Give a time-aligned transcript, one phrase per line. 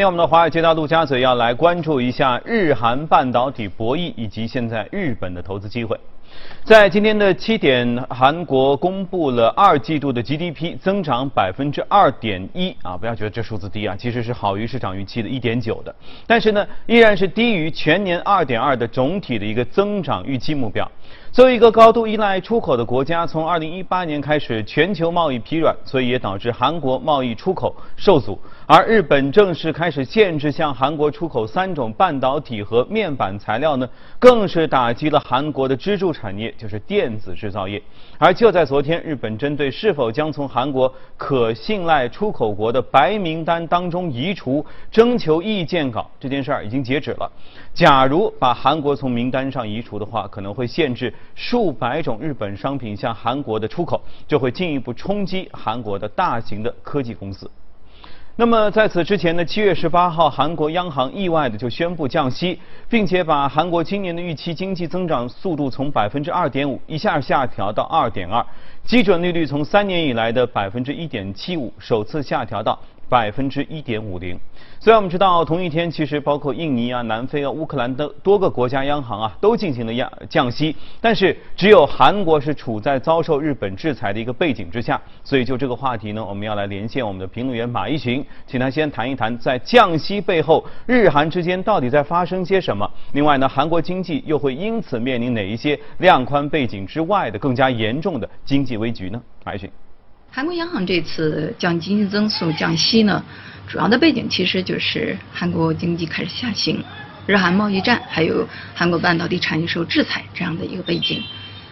[0.00, 5.94] 今天我们的华尔街到陆家嘴要来关注一下日韩半导体博弈以及现在日本的投资机会。
[6.64, 15.94] 在今天的七点，韩国公布了二季度的 GDP 增长百分之二点一啊，不要觉得这数字低啊，其实是好于市场预期的一点九的，
[16.26, 20.90] 但是呢，依然是低于全年二点二的总体的一个增长预期目标。
[21.32, 28.36] 作为一个高度依赖出口的国家，从二零一八年开始，全球贸易疲软，所以也导致韩国贸易出口受阻。
[28.66, 37.80] 而日本正式开始限制向韩国出口三种半导体和面板材料呢，更是打击了韩国的支柱产业，就是电子制造业。
[38.18, 47.30] 而就在昨天，日本针对是否将从韩国可信赖出口国的白名单当中移除征求意见稿这件事儿已经截止了。
[47.72, 57.50] 假如把韩国从名单上移除的话，可能会限制数百种日本商品向韩国的出口，就会进一步冲击韩国的大型的科技公司。
[58.36, 68.44] 那么在此之前呢，七月十八号，韩国央行意外的就宣布降息，并且把韩国今年的预期经济增长速度从百分之二点五一下下调到二点二，
[68.84, 72.78] 基准利率从三年以来的百分之一点七五首次下调到。
[73.10, 74.38] 百分之一点五零。
[74.78, 84.98] 虽然我们知道同一天，其实包括印尼啊、南非啊、乌克兰的多个国家央行啊都进行了降降息，但是只有韩国是处在遭受日本制裁的一个背景之下。
[85.22, 92.90] 所以就这个话题呢，我们要来连线我们的评论员马一群，请他先谈一谈在降息背后，日韩之间到底在发生些什么？
[93.12, 99.20] 另外呢，韩国经济又会因此面临哪一些量宽背景之外的更加严重的经济危局呢？
[99.44, 99.68] 马一群。
[100.32, 103.20] 韩国央行这次降经济增速、降息呢，
[103.66, 106.80] 主要的背景其实就是韩国经济开始下行，
[107.26, 111.20] 日韩贸易战，还有韩国半导体产业受制裁这样的一个背景。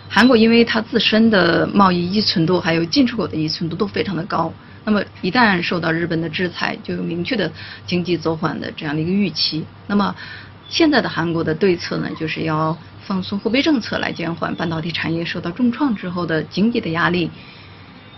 [0.09, 4.53] 韩国因为它自身的贸易依存度还有进出口的依存度都非常的高，
[4.84, 7.48] 那么一旦受到日本的制裁，就有明确的
[7.87, 9.65] 经济走缓的这样的一个预期。
[9.87, 10.12] 那么
[10.69, 17.31] 现在的韩国的对策呢，就是要放松货币政策来减缓半导体产业受到重创之后的经济的压力。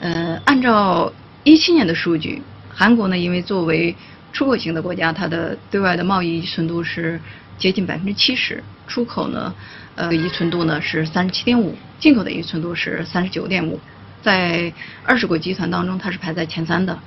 [0.01, 1.13] 呃，按照
[1.45, 3.95] 一七年的数据，韩国呢，因为作为
[4.33, 7.21] 出口型的国家，它的对外的贸易依存度是
[7.59, 9.55] 接近百分之七十，出口呢，
[9.97, 13.79] 呃，依存度呢是三十七点五，进口的依存度是三十九点五，
[14.23, 14.73] 在
[15.05, 16.99] 二十国集团当中，它是排在前三的。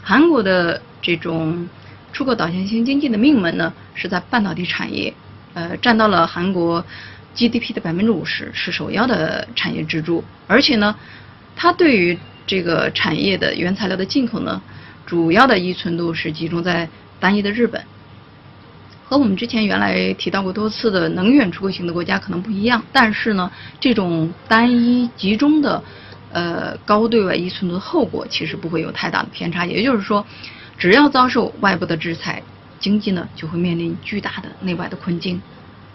[0.00, 1.68] 韩国的这种
[2.12, 5.12] 出口导向型经济的命门呢，是在半导体产业，
[5.54, 6.84] 呃，占到了韩国
[7.34, 10.94] GDP 的百分之五十，是首要的产业支柱，而且呢。
[11.56, 14.60] 它对于这个产业的原材料的进口呢，
[15.06, 16.88] 主要的依存度是集中在
[17.20, 17.82] 单一的日本，
[19.04, 22.82] 和我们之前原来提到过多次的能源出口型的国家可能不一样。
[22.92, 25.82] 但是呢，这种单一集中的
[26.32, 29.64] 呃高对外依存度的后果，其实不会有太大的偏差。
[29.64, 30.26] 也就是说，
[30.76, 32.42] 只要遭受外部的制裁，
[32.80, 35.40] 经济呢就会面临巨大的内外的困境。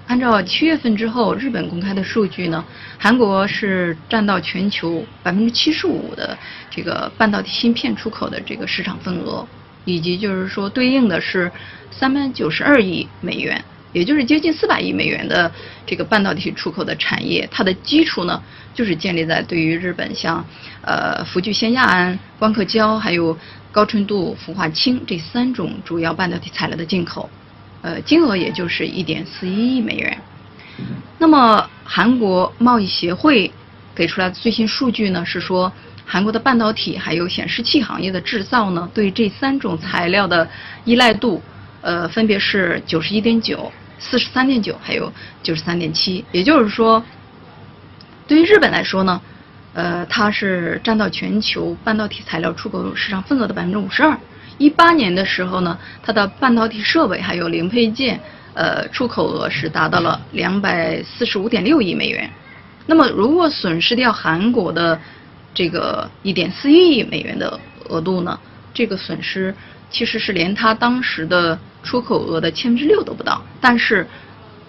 [0.07, 2.63] 按照七月份之后日本公开的数据呢，
[2.97, 6.38] 韩国是占到全球百分之七十五的
[6.72, 9.45] 这个半导体芯片出口的这个市场份额，
[9.84, 11.51] 以及就是说对应的是
[11.91, 15.51] 三百九十二亿美元，也就是接近四百亿美元的
[15.85, 18.41] 这个半导体出口的产业，它的基础呢
[18.74, 20.45] 就是建立在对于日本像
[20.84, 23.38] 呃福聚酰亚胺、光刻胶还有
[23.74, 27.29] 高纯度氟化氢这三种主要半导体材料的进口。
[27.88, 30.22] 呃，金额也就是一点四一亿美元。
[31.18, 33.50] 那么，韩国贸易协会
[33.96, 35.72] 给出来的最新数据呢，是说
[36.06, 40.46] 韩国的半导体还有显示器行业的制造呢，对这三种材料的
[40.84, 41.42] 依赖度，
[41.80, 45.09] 呃，分别是九十一点九、四十三点九，还有
[45.42, 46.25] 九十三点七。
[46.34, 47.02] 也就是说，
[48.28, 49.22] 对于日本来说呢，
[49.74, 54.19] 呃，它是占到全球半导体材料出口市场份额的百分之五十二。
[54.57, 58.19] 一八年的时候呢，它的半导体设备还有零配件，
[58.53, 62.29] 呃，出口额是达到了两百四十五点六亿美元。
[62.85, 65.00] 那么，如果损失掉韩国的
[65.53, 67.59] 这个一点四亿美元的
[67.90, 68.40] 额度呢，
[68.73, 69.53] 这个损失
[69.91, 73.44] 其实是连它当时的出口额的千分之六都不到。
[73.62, 74.07] 但是，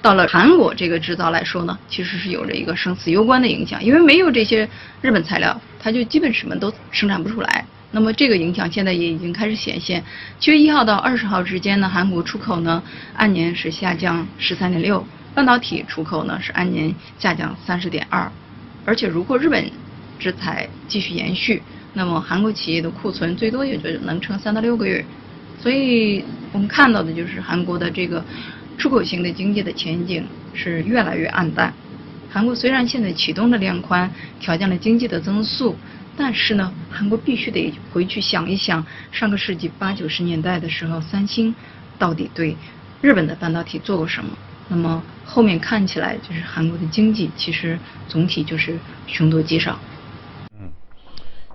[0.03, 4.69] 到了韩国这个制造来说呢，其实是有着一个生死攸关的影响，因为没有这些
[5.01, 7.65] 日本材料，它就基本什么都生产不出来。
[7.91, 10.05] 那么这个影响现在也已经开始显现。
[10.39, 12.83] 七月一号到二十号之间呢，韩国出口呢
[13.17, 18.31] 按年是下降十三点六，半导体出口呢是按年下降三十点二。
[18.85, 19.71] 而且如果日本
[20.19, 21.63] 制裁继续延续，
[21.95, 25.03] 那么韩国企业的库存最多也就能撑三到六个月。
[25.59, 28.23] 所以我们看到的就是韩国的这个
[28.77, 31.73] 出口型的经济的前景是越来越暗淡。
[32.31, 35.75] 韩国虽然现在启动了量宽，调降了经济的增速。
[36.19, 41.55] 但是呢，韩国必须得回去想一想，上个世纪八九十年代的时候，三星
[41.97, 42.57] 到底对
[43.01, 44.37] 日本的半导体做过什么？
[44.69, 47.79] 那么后面看起来，就是韩国的经济其实
[48.09, 49.79] 总体就是凶多吉少。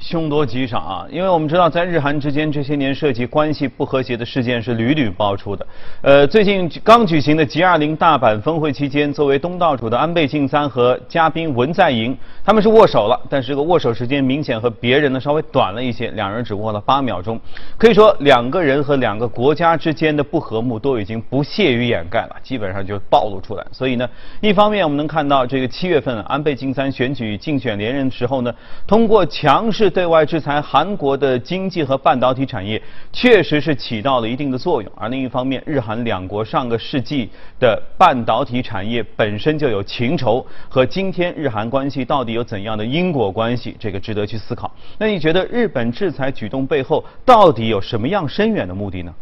[0.03, 1.07] 凶多吉少啊！
[1.09, 5.65] 因为我们知道，在日韩之间这些年涉及关系不和谐的事件是屡屡爆出的。
[6.01, 17.39] 呃，最近刚举行的 G20 大阪峰会期间，作为东道主的安倍晋三和嘉宾文在寅，他们是握手了，但是这个握手时间明显和别人呢稍微短了一些，两人只握了八秒钟。
[17.77, 23.65] 可以说，两个人和两个国家之间的不和睦都已经不屑于掩盖了，基本上就暴露出来。
[23.71, 24.09] 所以呢，
[24.41, 28.53] 一方面我们能看到，这个七月份安倍晋三选举竞选连任时候呢，
[28.85, 29.93] 通过强势。
[29.94, 32.81] 对外制裁韩国的经济和半导体产业，
[33.12, 34.92] 确实是起到了一定的作用。
[34.95, 37.30] 而另一方面，日韩两国上个世纪
[37.60, 44.69] 的半导体产业本身就有情仇，和今天日韩关系到底有怎样的因果关系，这个值得去思考。
[44.98, 49.13] 那你觉得日本制裁举动背后到底有什么样深远的目的呢？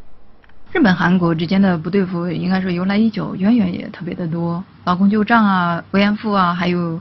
[0.71, 6.97] 日本韩国之间的不对付，应该说由来已久，渊源也特别的多，老公旧账啊，慰安妇啊，还有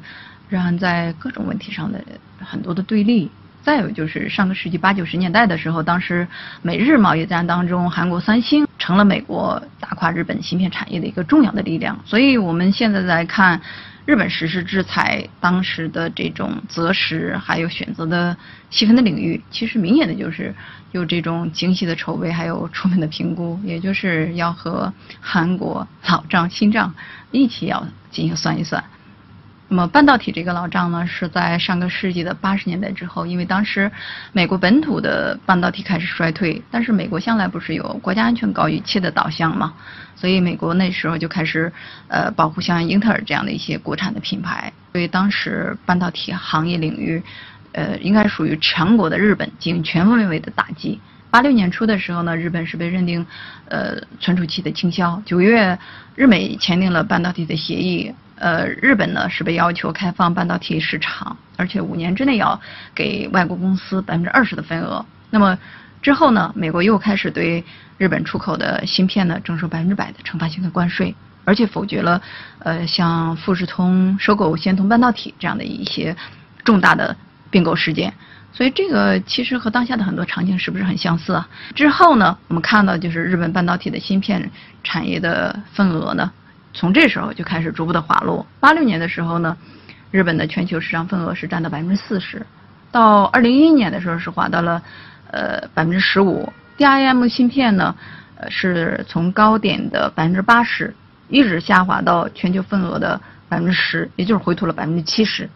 [0.49, 2.03] 日韩在各种问题上的
[2.41, 3.31] 很多的对立。
[3.63, 6.27] 再有就是上个世纪八九十年代的时候，当时
[6.63, 11.99] 美日贸易战当中，韩国三星成了美国打垮日本芯片产业的一个重要的力量。
[12.05, 13.61] 所以我们现在来看，
[14.07, 18.37] 日本实施制裁当时的这种择时，还有选择的
[18.71, 20.55] 细分的领域，其实明显的就是
[20.93, 26.95] 有这种精细的筹备，还有充分的评估，也就是要和韩国老账新账
[27.31, 28.83] 一起要进行算一算。
[29.73, 33.89] 那么半导体这个老账呢，是在上个世纪的八十年代之后，因为当时
[34.33, 39.73] 美国本土的半导体开始衰退，但是美国向来不是有国家安全高于一切的导向嘛，
[40.17, 41.73] 所以美国那时候就开始
[42.09, 47.23] 呃保护像英特尔这样的一些国产的品牌，所以当时半导体行业领域，
[47.71, 50.99] 呃应该属于强国的日本进行全方位的打击。
[51.31, 53.25] 八六年初的时候呢，日本是被认定
[53.69, 55.79] 呃存储器的倾销，九月
[56.17, 58.13] 日美签订了半导体的协议。
[58.41, 62.59] 呃，日本呢是被要求开放半导体市场，而且五年之内要
[62.95, 65.05] 给外国公司百分之二十的份额。
[65.29, 65.59] 那么
[66.01, 67.63] 之后呢，美国又开始对
[67.99, 71.15] 日本出口的芯片呢征收百分之百的惩罚性的关税，
[71.45, 72.21] 而且否决了
[72.61, 76.17] 呃像富士通收购仙童半导体这样的一些
[76.65, 77.15] 重大的
[77.51, 78.13] 并购事件。
[78.53, 81.47] 所以这个其实和当下的很多场景是不是很相似啊？
[81.75, 84.51] 之后呢，我们看到就是日本半导体的芯片
[84.83, 86.33] 产业的份额呢。
[86.73, 88.47] 从这时候就开始逐步的滑落。
[88.61, 89.57] 八六年的时候呢，
[90.11, 92.47] 日本的全球市场份额是占到百分之四十，
[92.93, 94.83] 到二零一一年的时候是滑到了
[95.31, 96.53] 呃百分之十五。
[96.79, 97.95] DIM 芯片呢，
[98.37, 100.95] 呃是从高点的百分之八十，
[101.29, 105.49] 一直下滑到全球份额的百分之十，也就是回吐了百分之七十。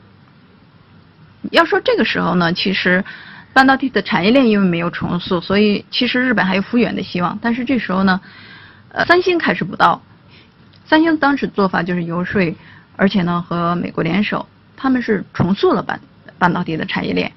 [1.50, 3.04] 要说这个时候呢，其实
[3.52, 7.38] 半导体的产业链因为没有重塑，所以其实日本还有复原的希望。
[7.40, 8.20] 但是这时候呢，
[8.90, 10.02] 呃三星开始补刀。
[10.86, 12.54] 三星当时做法就是游说，
[12.96, 14.46] 而且呢和美国联手，
[14.76, 15.98] 他们是重塑了半
[16.38, 17.32] 半导体的产业链。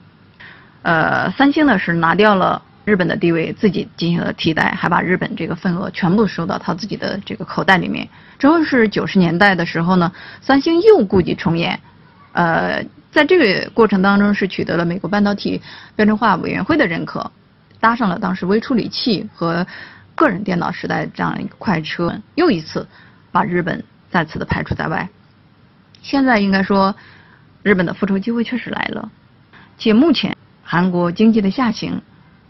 [0.84, 8.08] 呃，三星呢是拿掉了日本的地位，自己进行了替代，还把日本这个份额全部收到他自己的这个口袋里面。
[8.38, 10.12] 之后是九十年代的时候呢，
[10.42, 11.80] 三星又故伎重演，
[12.34, 15.62] 呃，在这个过程当中是取得了美国半导体
[15.96, 17.32] 标准化委员会的认可，
[17.80, 19.66] 搭上了当时微处理器和
[20.16, 22.86] 个人电脑时代这样一个快车，又一次。
[23.38, 25.08] 把日本再次的排除在外。
[26.02, 26.96] 现在应该说，
[27.62, 29.12] 日本的复仇机会确实来了。
[29.78, 32.02] 且目前韩国经济的下行，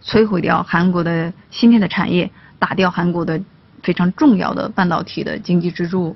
[0.01, 3.41] 摧毁掉韩国的芯片的产业，打掉韩国的
[3.84, 6.15] 非常重要的半导体的经济支柱。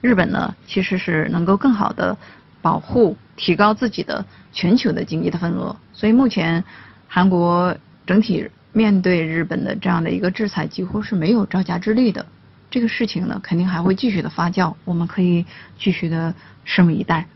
[0.00, 2.16] 日本呢，其实是能够更好的
[2.60, 5.76] 保护、提高自己的全球的经济的份额。
[5.92, 6.64] 所以目前
[7.06, 12.26] 韩国整体面对日本的这样的一个制裁，几乎是没有招架之力的。
[12.70, 15.44] 这个事情呢，肯定还会继续的发酵，我们可以
[15.78, 16.34] 继续的
[16.66, 17.26] 拭目以待。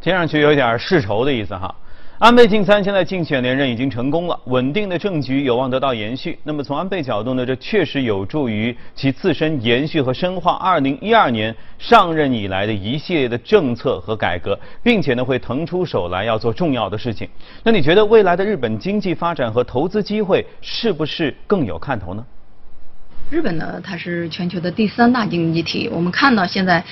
[0.00, 1.74] 听上去有点世仇的意思哈。
[2.18, 6.36] 安倍晋三现在竞选连任已经成功了，稳定的政局有望得到延续。
[6.42, 17.28] 那么从安倍角度呢，这确实有助于其自身延续和深化2012年上任以来的一系列的政策和改革，并且呢会腾出手来要做重要的事情。
[17.62, 22.26] 那你觉得未来的日本经济发展和投资机会是不是更有看头呢？
[23.30, 25.86] 日本呢，它是全球的第三大经济体。
[25.92, 26.82] 我们看到现在，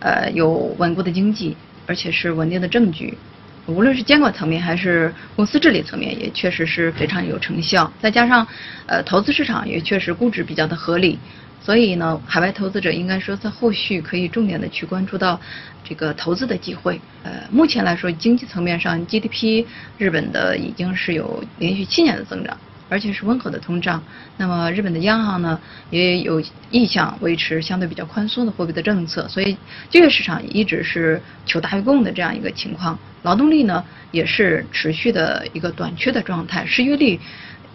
[0.00, 3.16] 呃，有稳固的经济，而且是稳定的政局。
[3.64, 7.90] 无论是监管层面还是公司治理层面，也确实是非常有成效。
[8.02, 8.46] 再加上，
[8.86, 11.18] 呃，投资市场也确实估值比较的合理。
[11.62, 15.40] 所以呢，海外投资者应该说在后续可以重点的去关注到
[15.82, 17.00] 这个投资的机会。
[17.22, 19.64] 呃，目前来说，经济层面上 GDP
[19.96, 22.54] 日本的已经是有连续七年的增长。
[22.88, 24.02] 而且是温和的通胀，
[24.38, 29.56] 那么日本的央行呢也有意向维持相对比较宽松的货币的政策，所以
[29.90, 37.20] 就业市场一直是求大于供的这样一个情况，劳动力呢也是持续的一个短缺的状态，失业率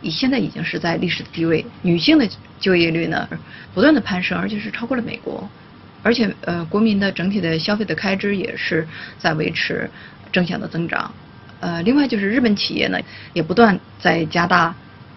[0.01, 2.27] 以现在已经是在历史的低位，女性的
[2.59, 3.27] 就业率呢
[3.73, 5.47] 不断的攀升，而且是超过了美国，
[6.01, 8.87] 而且呃国民的整体的消费的开支也是
[9.19, 9.89] 在维持
[10.31, 11.13] 正向的增长，
[11.59, 12.97] 呃另外就是日本企业呢
[13.33, 14.73] 也不断在加大。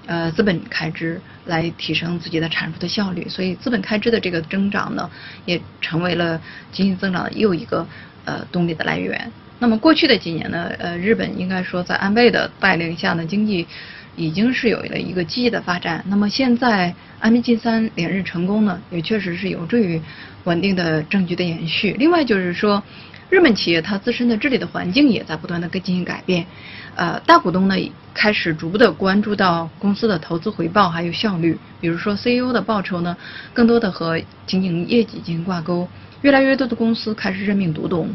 [0.06, 5.10] 呃，资本开支来提升自己的产出的效率，所以资本开支的这个增长呢，
[5.44, 7.86] 也成为了经济增长的又一个
[8.24, 9.30] 呃动力的来源。
[9.58, 13.66] 那么过去的几年呢，呃，日本应该说在安倍的带领下呢，经济
[14.14, 16.04] 已经是有了一个积极的发展。
[16.06, 20.00] 那么现在安倍晋三连任成功呢，也确实是有助于
[20.44, 21.94] 稳定的政局的延续。
[21.98, 22.82] 另外就是说。
[23.28, 26.46] 日本企业它自身的治理的环境也在不断的跟进行改变，
[26.94, 27.74] 呃，大股东呢
[28.14, 33.16] 开始逐步的关注到公司的投资回报还有效率，比如说 CEO 的报酬呢，
[33.52, 35.88] 更多的和经营业绩进行挂钩，
[36.22, 38.08] 越来越多的公司开始任命独董，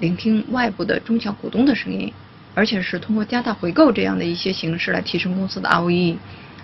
[0.00, 2.12] 聆听外部的中小股东的声音，
[2.52, 6.16] 而且是通过加大回购这样的一些形式来提升公司的 ROE，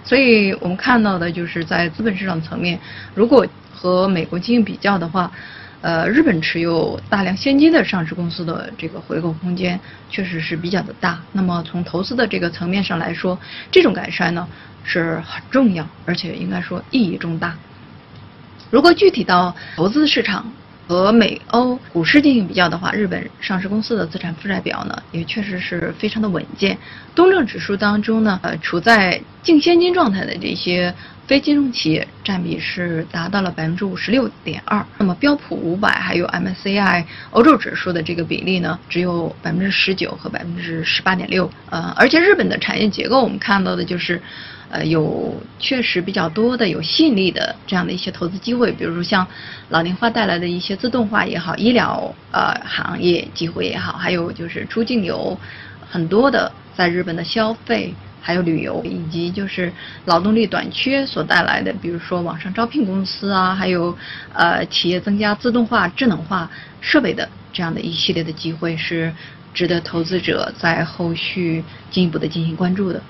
[0.03, 2.81] 所以我们看到的就是在资本市场层面，
[3.15, 5.31] 如果和美国进行比较的话。
[5.81, 9.79] 呃，日本持有大量现金的上市公司的这个回购空间
[10.11, 11.21] 确实是比较的大。
[11.33, 13.39] 那么从投资的这个层面上来说，
[13.71, 14.47] 这种改善呢
[14.83, 17.57] 是很重要，而且应该说意义重大。
[18.71, 20.45] 如果具体到投资市场，
[20.89, 26.79] 和美欧股市进行比较的话，日本上市公司的资产负债表呢，也确实是非常的稳健。
[27.15, 30.95] 东证指数当中呢，呃，处在净现金状态的这些
[31.29, 34.85] 非金融企业占比是达到了百分之五十六点二。
[34.99, 41.49] 那么标普五百还有 MSCI 欧洲指数的这个比例呢，只有百分之十九和百分之十八点六。
[41.71, 44.21] 呃，而且日本的产业结构，我们看到的就是。
[44.71, 49.27] 呃，有确实比较多的有吸引力的这样的一些投资机会，比如说像
[49.71, 55.35] 老龄化带来的一些自动化也好，医疗呃行业机会也好，还有就是出境游
[55.89, 59.73] 很多的在日本的消费，还有旅游，以及就是
[60.05, 63.97] 劳动力短缺所带来的，比如说网上招聘公司啊，还有
[64.35, 69.13] 呃企业增加自动化、智能化设备的这样的一系列的机会，是
[69.55, 73.03] 值得投资者在后续进一步的进行关注的。